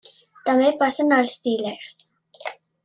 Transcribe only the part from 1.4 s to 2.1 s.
til·lers.